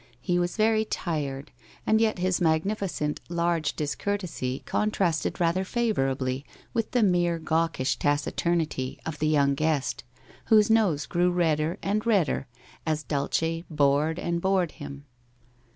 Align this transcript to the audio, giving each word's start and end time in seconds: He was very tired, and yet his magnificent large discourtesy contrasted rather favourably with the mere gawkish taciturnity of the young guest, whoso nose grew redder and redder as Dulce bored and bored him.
He 0.19 0.39
was 0.39 0.57
very 0.57 0.83
tired, 0.83 1.51
and 1.85 2.01
yet 2.01 2.17
his 2.17 2.41
magnificent 2.41 3.19
large 3.29 3.75
discourtesy 3.75 4.63
contrasted 4.65 5.39
rather 5.39 5.63
favourably 5.63 6.43
with 6.73 6.89
the 6.89 7.03
mere 7.03 7.37
gawkish 7.37 7.97
taciturnity 7.99 8.99
of 9.05 9.19
the 9.19 9.27
young 9.27 9.53
guest, 9.53 10.03
whoso 10.45 10.73
nose 10.73 11.05
grew 11.05 11.29
redder 11.29 11.77
and 11.83 12.03
redder 12.03 12.47
as 12.83 13.03
Dulce 13.03 13.61
bored 13.69 14.17
and 14.17 14.41
bored 14.41 14.71
him. 14.71 15.05